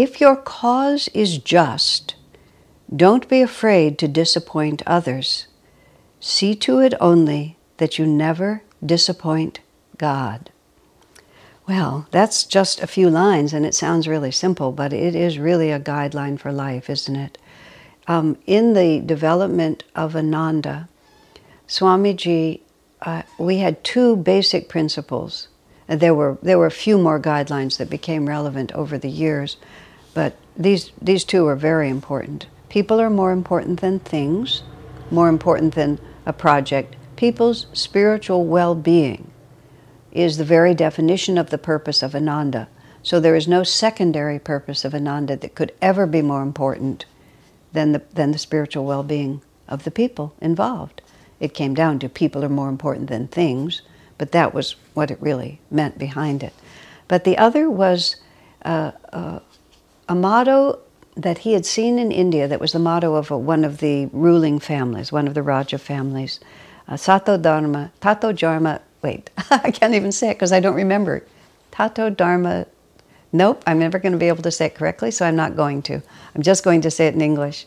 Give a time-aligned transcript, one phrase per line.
[0.00, 2.14] If your cause is just,
[2.88, 5.46] don't be afraid to disappoint others.
[6.20, 9.60] See to it only that you never disappoint
[9.98, 10.48] God.
[11.68, 15.70] Well, that's just a few lines, and it sounds really simple, but it is really
[15.70, 17.36] a guideline for life, isn't it?
[18.06, 20.88] Um, in the development of Ananda,
[21.68, 22.62] Swamiji,
[23.02, 25.48] uh, we had two basic principles.
[25.88, 29.58] There were, there were a few more guidelines that became relevant over the years,
[30.14, 32.46] but these, these two are very important.
[32.68, 34.62] People are more important than things,
[35.10, 36.96] more important than a project.
[37.16, 39.30] People's spiritual well being
[40.12, 42.68] is the very definition of the purpose of Ananda.
[43.02, 47.06] So there is no secondary purpose of Ananda that could ever be more important
[47.72, 51.00] than the, than the spiritual well being of the people involved.
[51.38, 53.82] It came down to people are more important than things,
[54.18, 56.52] but that was what it really meant behind it.
[57.08, 58.16] But the other was
[58.64, 59.40] uh, uh,
[60.10, 60.80] a motto
[61.14, 64.06] that he had seen in India that was the motto of a, one of the
[64.06, 66.40] ruling families, one of the Raja families.
[66.88, 71.24] Uh, Sato Dharma, Tato Dharma, wait, I can't even say it because I don't remember.
[71.70, 72.66] Tato Dharma,
[73.32, 75.80] nope, I'm never going to be able to say it correctly, so I'm not going
[75.82, 76.02] to.
[76.34, 77.66] I'm just going to say it in English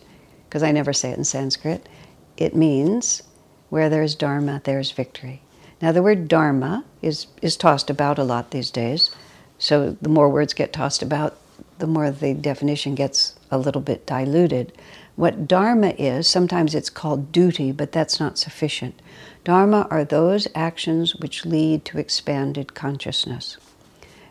[0.50, 1.88] because I never say it in Sanskrit.
[2.36, 3.24] It means
[3.70, 5.42] where there's Dharma, there's victory.
[5.82, 9.12] Now, the word Dharma is, is tossed about a lot these days.
[9.58, 11.38] So the more words get tossed about,
[11.84, 14.72] the more the definition gets a little bit diluted.
[15.18, 19.02] What dharma is, sometimes it's called duty, but that's not sufficient.
[19.44, 23.58] Dharma are those actions which lead to expanded consciousness.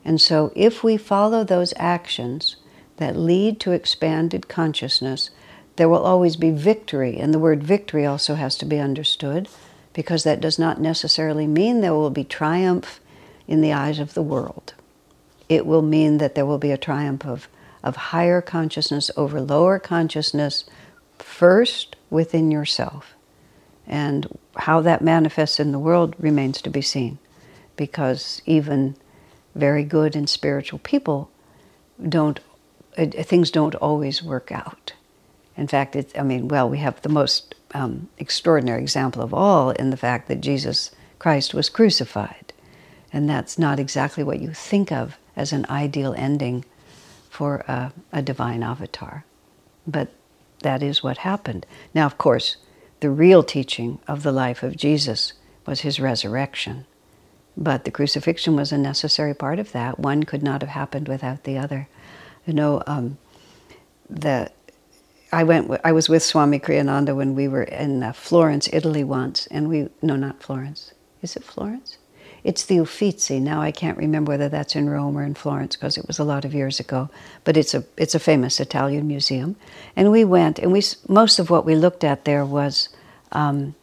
[0.03, 2.57] And so, if we follow those actions
[2.97, 5.29] that lead to expanded consciousness,
[5.77, 7.19] there will always be victory.
[7.19, 9.47] And the word victory also has to be understood
[9.93, 12.99] because that does not necessarily mean there will be triumph
[13.47, 14.73] in the eyes of the world
[15.53, 17.47] it will mean that there will be a triumph of,
[17.83, 20.65] of higher consciousness over lower consciousness,
[21.19, 23.15] first within yourself.
[23.87, 24.27] And
[24.57, 27.19] how that manifests in the world remains to be seen,
[27.77, 28.97] because even
[29.55, 31.31] very good and spiritual people
[32.09, 32.41] don't,
[32.97, 34.95] uh, things don't always work out.
[35.55, 39.91] In fact, I mean, well, we have the most um, extraordinary example of all in
[39.91, 42.55] the fact that Jesus Christ was crucified.
[43.13, 46.65] And that's not exactly what you think of as an ideal ending
[47.31, 49.25] for a, a divine avatar.
[49.87, 50.13] But
[50.61, 51.67] that is what happened.
[51.95, 52.57] Now, of course,
[53.01, 55.33] the real teaching of the life of Jesus
[55.67, 56.87] was his resurrection.
[57.57, 59.99] But the crucifixion was a necessary part of that.
[59.99, 61.89] One could not have happened without the other.
[62.47, 63.19] You know, um,
[64.09, 64.51] the
[65.33, 65.71] I went.
[65.83, 69.89] I was with Swami Kriyananda when we were in uh, Florence, Italy, once, and we
[70.03, 70.93] no, not Florence.
[71.23, 71.97] Is it Florence?
[72.45, 73.39] It's the Uffizi.
[73.39, 76.25] Now I can't remember whether that's in Rome or in Florence because it was a
[76.25, 77.09] lot of years ago.
[77.45, 79.57] But it's a it's a famous Italian museum,
[79.95, 82.89] and we went, and we most of what we looked at there was
[83.31, 83.75] um,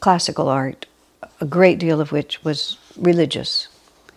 [0.00, 0.86] classical art,
[1.40, 3.68] a great deal of which was religious,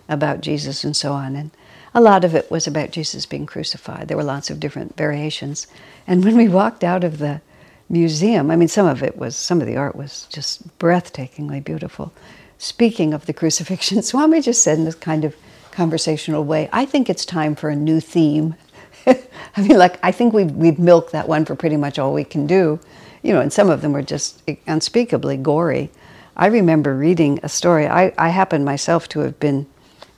[0.08, 1.52] about Jesus and so on, and
[1.94, 4.08] a lot of it was about Jesus being crucified.
[4.08, 5.68] There were lots of different variations,
[6.08, 7.42] and when we walked out of the
[7.90, 12.14] museum, I mean, some of it was some of the art was just breathtakingly beautiful
[12.64, 15.36] speaking of the crucifixion, Swami just said in this kind of
[15.72, 18.56] conversational way, I think it's time for a new theme.
[19.06, 19.18] I
[19.58, 22.48] mean, like, I think we've, we've milked that one for pretty much all we can
[22.48, 22.80] do.
[23.22, 25.90] You know, and some of them were just unspeakably gory.
[26.36, 27.88] I remember reading a story.
[27.88, 29.66] I, I happen myself to have been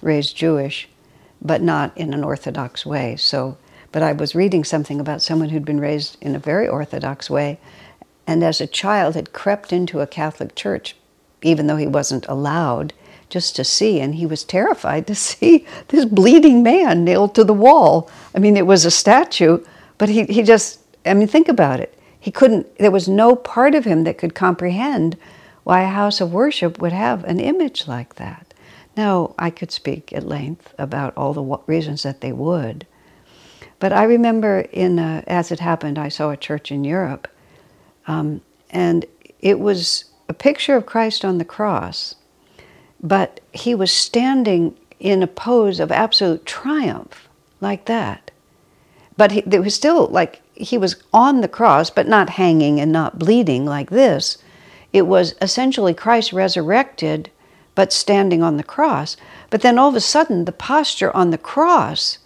[0.01, 0.87] raised Jewish,
[1.41, 3.15] but not in an Orthodox way.
[3.15, 3.57] So,
[3.91, 7.59] but I was reading something about someone who'd been raised in a very Orthodox way,
[8.25, 10.95] and as a child had crept into a Catholic church
[11.45, 12.93] even though he wasn't allowed,
[13.29, 13.99] just to see.
[13.99, 18.09] And he was terrified to see this bleeding man nailed to the wall.
[18.33, 19.63] I mean, it was a statue,
[19.97, 21.97] but he, he just, I mean, think about it.
[22.19, 25.15] He couldn't, there was no part of him that could comprehend
[25.63, 28.53] why a house of worship would have an image like that.
[28.97, 32.87] Now, I could speak at length about all the reasons that they would.
[33.79, 37.27] But I remember, in uh, as it happened, I saw a church in Europe,
[38.07, 39.05] um, and
[39.41, 42.15] it was a picture of Christ on the cross,
[43.01, 47.29] but he was standing in a pose of absolute triumph,
[47.61, 48.31] like that.
[49.17, 52.91] but he, there was still like he was on the cross, but not hanging and
[52.91, 54.37] not bleeding like this.
[54.93, 57.29] It was essentially Christ resurrected,
[57.75, 59.17] but standing on the cross.
[59.49, 62.19] But then all of a sudden, the posture on the cross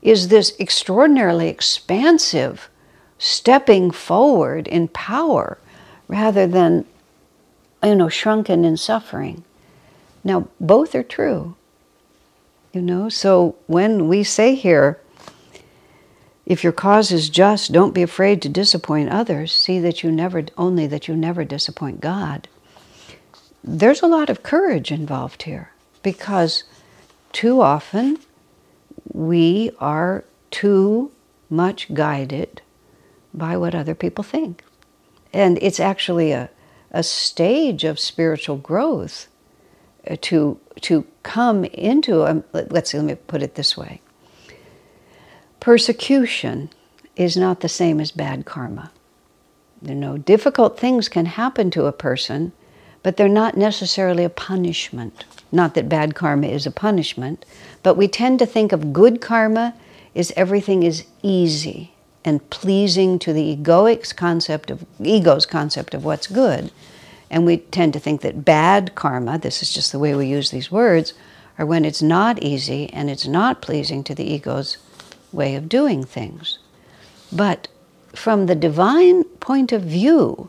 [0.00, 2.70] is this extraordinarily expansive
[3.18, 5.58] stepping forward in power
[6.08, 6.86] rather than,
[7.84, 9.44] you know, shrunken in suffering.
[10.22, 11.56] Now, both are true.
[12.72, 15.00] You know, so when we say here,
[16.46, 19.52] if your cause is just, don't be afraid to disappoint others.
[19.52, 22.48] See that you never, only that you never disappoint God.
[23.62, 25.70] There's a lot of courage involved here
[26.02, 26.64] because
[27.32, 28.18] too often
[29.12, 31.12] we are too
[31.48, 32.60] much guided
[33.32, 34.62] by what other people think.
[35.32, 36.50] And it's actually a,
[36.94, 39.26] a stage of spiritual growth
[40.08, 44.00] uh, to, to come into, a, let's see, let me put it this way
[45.60, 46.70] Persecution
[47.16, 48.90] is not the same as bad karma.
[49.82, 52.52] You know, difficult things can happen to a person,
[53.02, 55.24] but they're not necessarily a punishment.
[55.50, 57.44] Not that bad karma is a punishment,
[57.82, 59.74] but we tend to think of good karma
[60.14, 61.93] as everything is easy
[62.24, 66.70] and pleasing to the egoic's concept of ego's concept of what's good.
[67.30, 70.50] And we tend to think that bad karma, this is just the way we use
[70.50, 71.12] these words,
[71.58, 74.78] are when it's not easy and it's not pleasing to the ego's
[75.32, 76.58] way of doing things.
[77.32, 77.68] But
[78.14, 80.48] from the divine point of view,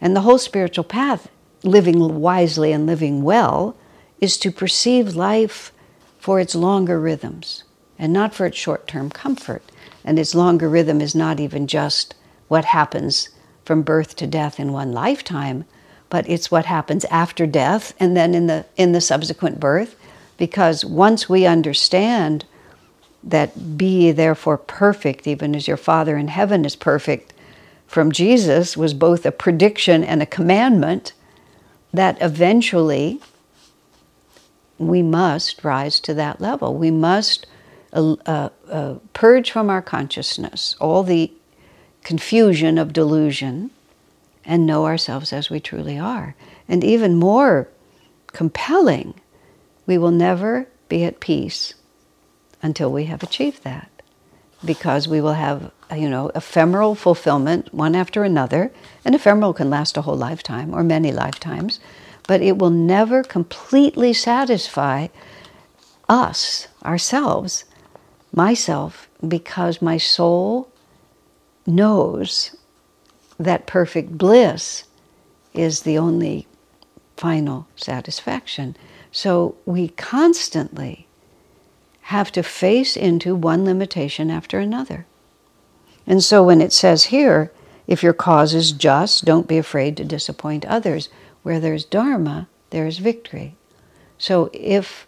[0.00, 1.28] and the whole spiritual path,
[1.62, 3.76] living wisely and living well,
[4.20, 5.72] is to perceive life
[6.18, 7.64] for its longer rhythms
[7.98, 9.62] and not for its short term comfort.
[10.04, 12.14] And its longer rhythm is not even just
[12.48, 13.28] what happens
[13.64, 15.64] from birth to death in one lifetime,
[16.10, 19.96] but it's what happens after death and then in the, in the subsequent birth.
[20.38, 22.44] Because once we understand
[23.22, 27.34] that be therefore perfect, even as your Father in heaven is perfect,
[27.86, 31.12] from Jesus was both a prediction and a commandment
[31.92, 33.20] that eventually
[34.78, 36.74] we must rise to that level.
[36.74, 37.46] We must
[37.92, 41.32] uh, uh, purge from our consciousness all the
[42.02, 43.70] confusion of delusion
[44.44, 46.34] and know ourselves as we truly are.
[46.66, 47.68] And even more
[48.28, 49.14] compelling,
[49.86, 51.74] we will never be at peace
[52.62, 53.90] until we have achieved that.
[54.64, 58.72] Because we will have, you know, ephemeral fulfillment one after another,
[59.04, 61.78] and ephemeral can last a whole lifetime or many lifetimes,
[62.26, 65.08] but it will never completely satisfy
[66.08, 67.64] us, ourselves,
[68.32, 70.70] myself, because my soul
[71.66, 72.56] knows
[73.38, 74.84] that perfect bliss
[75.54, 76.46] is the only
[77.16, 78.76] final satisfaction.
[79.10, 81.06] So we constantly
[82.02, 85.06] have to face into one limitation after another.
[86.06, 87.52] And so when it says here,
[87.86, 91.08] if your cause is just, don't be afraid to disappoint others.
[91.42, 93.56] Where there's dharma, there's victory.
[94.16, 95.06] So if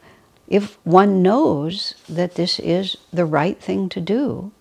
[0.51, 4.53] if one knows that this is the right thing to do,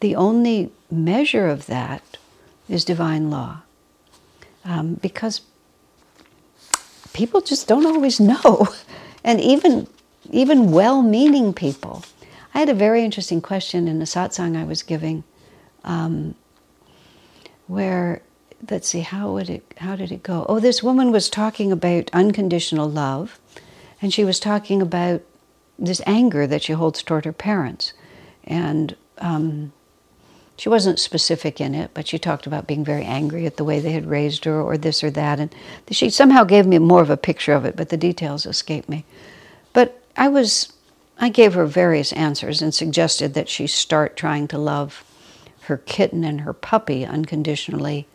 [0.00, 2.16] the only measure of that
[2.68, 3.58] is divine law.
[4.64, 5.42] Um, because
[7.12, 8.68] people just don't always know.
[9.26, 9.86] And even
[10.30, 12.04] even well meaning people.
[12.54, 15.24] I had a very interesting question in a satsang I was giving
[15.84, 16.34] um,
[17.66, 18.22] where,
[18.70, 20.46] let's see, how, would it, how did it go?
[20.48, 23.38] Oh, this woman was talking about unconditional love,
[24.04, 25.22] and she was talking about
[25.78, 27.94] this anger that she holds toward her parents.
[28.44, 29.72] And um,
[30.58, 33.80] she wasn't specific in it, but she talked about being very angry at the way
[33.80, 35.40] they had raised her or this or that.
[35.40, 35.54] And
[35.90, 39.06] she somehow gave me more of a picture of it, but the details escaped me.
[39.72, 40.70] But I was,
[41.16, 45.02] I gave her various answers and suggested that she start trying to love
[45.62, 48.06] her kitten and her puppy unconditionally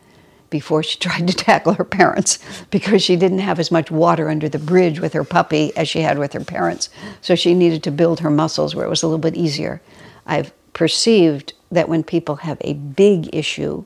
[0.50, 2.38] before she tried to tackle her parents
[2.70, 6.00] because she didn't have as much water under the bridge with her puppy as she
[6.00, 6.90] had with her parents.
[7.20, 9.80] So she needed to build her muscles where it was a little bit easier.
[10.26, 13.84] I've perceived that when people have a big issue,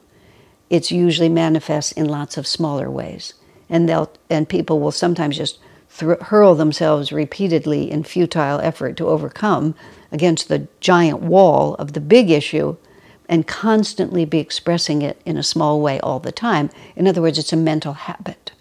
[0.70, 3.34] it's usually manifests in lots of smaller ways.
[3.68, 5.58] And they'll and people will sometimes just
[6.22, 9.74] hurl themselves repeatedly in futile effort to overcome
[10.10, 12.76] against the giant wall of the big issue
[13.28, 16.70] and constantly be expressing it in a small way all the time.
[16.94, 18.52] In other words, it's a mental habit.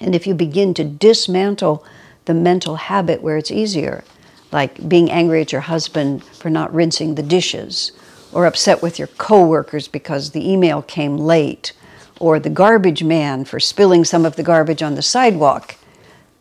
[0.00, 1.84] And if you begin to dismantle
[2.24, 4.04] the mental habit where it's easier,
[4.50, 7.92] like being angry at your husband for not rinsing the dishes,
[8.32, 11.72] or upset with your coworkers because the email came late,
[12.18, 15.76] or the garbage man for spilling some of the garbage on the sidewalk,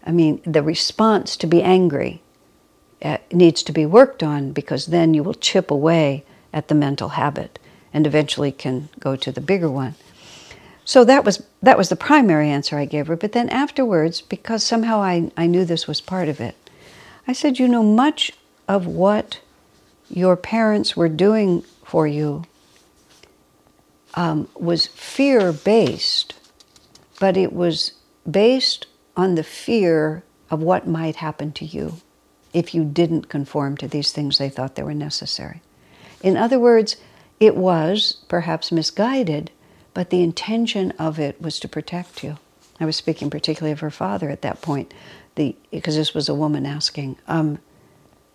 [0.06, 2.22] I mean, the response to be angry
[3.02, 7.10] uh, needs to be worked on because then you will chip away at the mental
[7.10, 7.60] habit
[7.94, 9.96] and eventually can go to the bigger one.
[10.86, 13.16] So that was that was the primary answer I gave her.
[13.16, 16.56] But then afterwards, because somehow I, I knew this was part of it,
[17.28, 18.34] I said, you know, much
[18.68, 19.40] of what
[20.10, 22.44] your parents were doing for you
[24.16, 26.34] um, was fear based,
[27.20, 27.94] but it was
[28.30, 32.02] based on the fear of what might happen to you
[32.54, 35.62] if you didn't conform to these things they thought they were necessary.
[36.24, 36.98] In other words,
[37.40, 39.52] it was perhaps misguided,
[39.94, 42.38] but the intention of it was to protect you.
[42.80, 44.94] I was speaking particularly of her father at that point,
[45.36, 47.18] the, because this was a woman asking.
[47.28, 47.60] Um,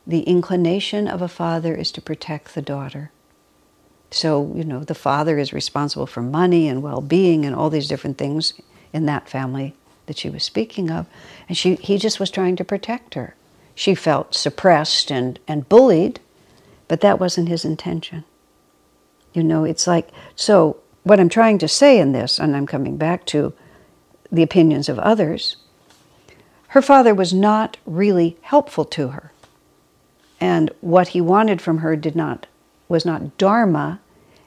[0.07, 3.11] the inclination of a father is to protect the daughter.
[4.11, 7.88] So, you know, the father is responsible for money and well being and all these
[7.88, 8.52] different things
[8.93, 9.75] in that family
[10.07, 11.07] that she was speaking of.
[11.49, 13.35] And she, he just was trying to protect her.
[13.75, 16.21] She felt suppressed and, and bullied,
[16.88, 18.25] but that wasn't his intention.
[19.33, 22.97] You know, it's like, so what I'm trying to say in this, and I'm coming
[22.97, 23.52] back to
[24.33, 25.57] the opinions of others,
[26.69, 29.33] her father was not really helpful to her.
[30.40, 32.47] And what he wanted from her did not
[32.88, 34.00] was not dharma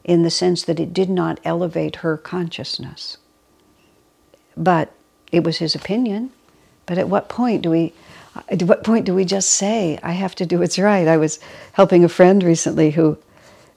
[0.04, 3.18] in the sense that it did not elevate her consciousness.
[4.56, 4.94] But
[5.32, 6.32] it was his opinion.
[6.86, 7.94] But at what point do we
[8.50, 11.08] at what point do we just say I have to do what's right?
[11.08, 11.40] I was
[11.74, 13.18] helping a friend recently who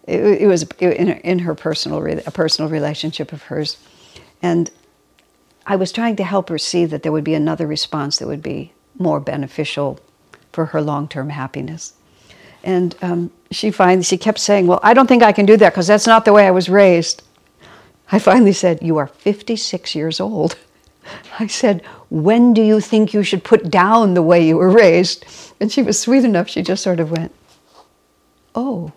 [0.07, 3.77] it, it was in her, in her personal a personal relationship of hers,
[4.41, 4.71] and
[5.67, 8.43] I was trying to help her see that there would be another response that would
[8.43, 10.01] be more beneficial
[10.53, 11.95] for her long term happiness.
[12.65, 15.71] And um, she finally she kept saying, "Well, I don't think I can do that
[15.71, 17.23] because that's not the way I was raised."
[18.11, 20.57] I finally said, "You are 56 years old."
[21.39, 25.25] I said, When do you think you should put down the way you were raised?
[25.61, 27.35] And she was sweet enough, she just sort of went,
[28.55, 28.93] Oh.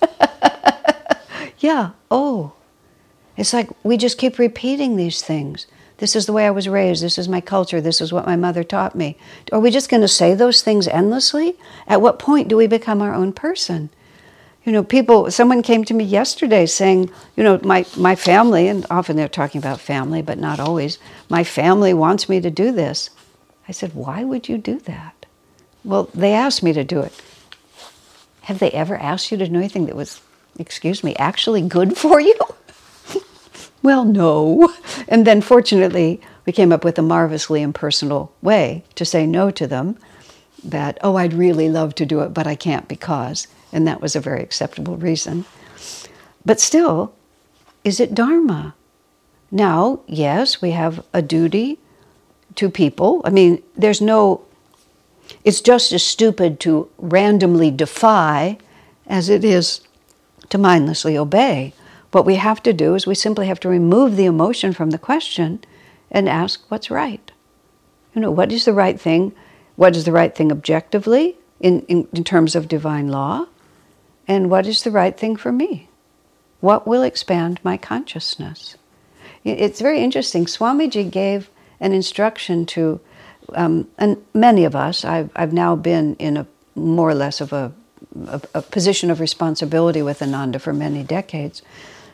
[1.58, 2.52] yeah, oh.
[3.36, 5.66] It's like we just keep repeating these things.
[5.98, 7.02] This is the way I was raised.
[7.02, 7.80] This is my culture.
[7.80, 9.16] This is what my mother taught me.
[9.50, 11.56] Are we just going to say those things endlessly?
[11.86, 13.88] At what point do we become our own person?
[14.66, 18.84] You know, people, someone came to me yesterday saying, you know, my, my family, and
[18.90, 23.10] often they're talking about family, but not always, my family wants me to do this.
[23.68, 25.24] I said, why would you do that?
[25.84, 27.12] Well, they asked me to do it.
[28.42, 30.20] Have they ever asked you to do anything that was,
[30.58, 32.36] excuse me, actually good for you?
[33.84, 34.74] well, no.
[35.06, 39.68] And then fortunately, we came up with a marvelously impersonal way to say no to
[39.68, 39.96] them
[40.64, 44.16] that, oh, I'd really love to do it, but I can't because and that was
[44.16, 45.44] a very acceptable reason.
[46.44, 47.14] But still,
[47.84, 48.74] is it Dharma?
[49.50, 51.78] Now, yes, we have a duty
[52.56, 53.20] to people.
[53.24, 54.44] I mean, there's no,
[55.44, 58.58] it's just as stupid to randomly defy
[59.06, 59.80] as it is
[60.48, 61.74] to mindlessly obey.
[62.12, 64.98] What we have to do is we simply have to remove the emotion from the
[64.98, 65.60] question
[66.10, 67.30] and ask what's right.
[68.14, 69.32] You know, what is the right thing?
[69.76, 73.46] What is the right thing objectively in, in, in terms of divine law?
[74.28, 75.88] And what is the right thing for me?
[76.60, 78.76] What will expand my consciousness?
[79.44, 80.46] It's very interesting.
[80.46, 83.00] Swamiji gave an instruction to,
[83.54, 87.52] um, and many of us, I've, I've now been in a more or less of
[87.52, 87.72] a,
[88.26, 91.62] a, a position of responsibility with Ananda for many decades.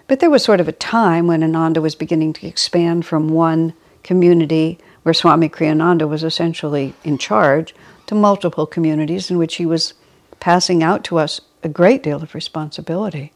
[0.09, 3.73] But there was sort of a time when Ananda was beginning to expand from one
[4.03, 7.75] community where Swami Kriyananda was essentially in charge
[8.07, 9.95] to multiple communities in which he was
[10.41, 13.33] passing out to us a great deal of responsibility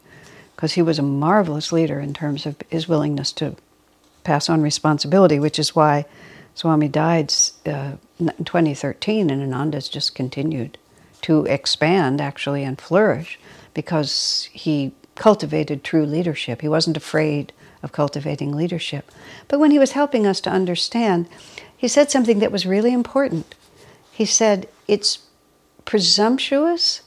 [0.55, 3.55] because he was a marvelous leader in terms of his willingness to
[4.23, 6.05] pass on responsibility, which is why
[6.55, 7.31] Swami died
[7.65, 10.77] uh, in 2013 and Ananda's just continued
[11.21, 13.39] to expand actually and flourish
[13.73, 16.61] because he cultivated true leadership.
[16.61, 17.53] He wasn't afraid
[17.83, 19.11] of cultivating leadership.
[19.47, 21.27] But when he was helping us to understand,
[21.75, 23.53] he said something that was really important.
[24.11, 25.19] He said, It's
[25.85, 27.01] presumptuous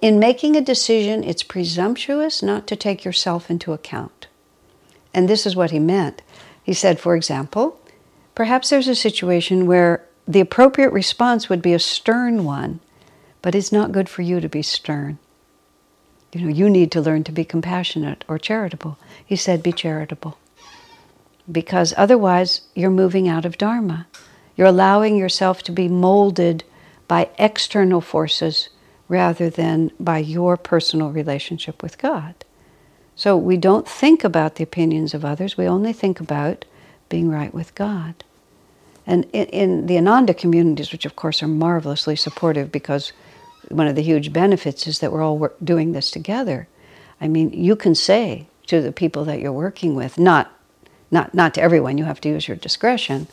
[0.00, 4.26] in making a decision, it's presumptuous not to take yourself into account.
[5.14, 6.22] And this is what he meant.
[6.62, 7.80] He said, for example,
[8.34, 12.80] perhaps there's a situation where the appropriate response would be a stern one,
[13.40, 15.18] but it's not good for you to be stern.
[16.32, 18.98] You know, you need to learn to be compassionate or charitable.
[19.24, 20.36] He said, be charitable.
[21.50, 24.06] Because otherwise, you're moving out of Dharma.
[24.54, 26.64] You're allowing yourself to be molded
[27.06, 28.68] by external forces
[29.08, 32.34] rather than by your personal relationship with God.
[33.16, 36.64] So we don't think about the opinions of others, we only think about
[37.08, 38.14] being right with God.
[39.06, 43.12] And in, in, the Ananda communities, which of course are marvelously supportive because
[43.70, 46.68] one of the huge benefits is that we're all work, doing this together.
[47.20, 50.52] I mean, you can say to the people that you're working with, not,
[51.10, 53.26] not, not to everyone, you have to use your discretion,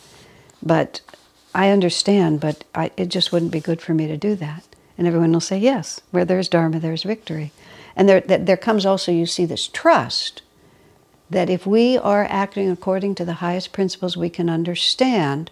[0.63, 1.01] but
[1.53, 4.63] I understand, but I, it just wouldn't be good for me to do that.
[4.97, 7.51] And everyone will say, yes, where there's Dharma, there's victory.
[7.95, 10.41] And there, there comes also, you see, this trust
[11.29, 15.51] that if we are acting according to the highest principles we can understand,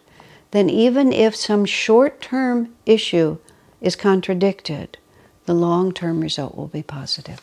[0.52, 3.38] then even if some short term issue
[3.82, 4.98] is contradicted,
[5.46, 7.42] the long term result will be positive.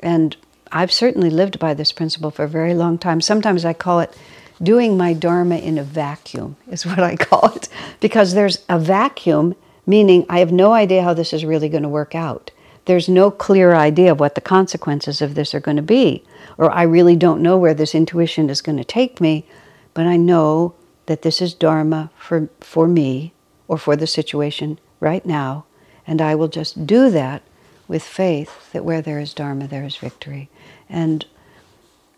[0.00, 0.36] And
[0.72, 3.20] I've certainly lived by this principle for a very long time.
[3.20, 4.16] Sometimes I call it
[4.62, 7.68] doing my Dharma in a vacuum, is what I call it,
[8.00, 9.54] because there's a vacuum,
[9.86, 12.50] meaning I have no idea how this is really going to work out.
[12.84, 16.24] There's no clear idea of what the consequences of this are going to be,
[16.58, 19.46] or I really don't know where this intuition is going to take me,
[19.94, 20.74] but I know
[21.06, 23.32] that this is Dharma for, for me
[23.68, 25.64] or for the situation right now,
[26.06, 27.42] and I will just do that
[27.86, 30.48] with faith that where there is Dharma, there is victory.
[30.88, 31.24] And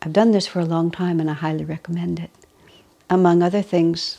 [0.03, 2.31] I've done this for a long time and I highly recommend it.
[3.11, 4.19] Among other things,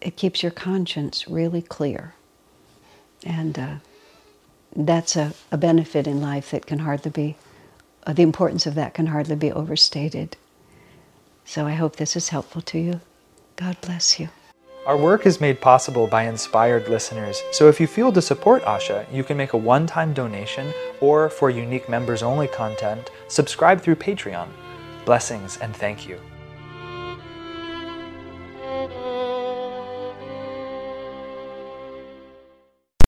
[0.00, 2.14] it keeps your conscience really clear.
[3.24, 3.74] And uh,
[4.74, 7.36] that's a, a benefit in life that can hardly be,
[8.06, 10.36] uh, the importance of that can hardly be overstated.
[11.44, 13.00] So I hope this is helpful to you.
[13.56, 14.28] God bless you.
[14.84, 19.06] Our work is made possible by inspired listeners, so if you feel to support Asha,
[19.12, 23.96] you can make a one time donation or, for unique members only content, subscribe through
[23.96, 24.48] Patreon.
[25.04, 26.18] Blessings and thank you.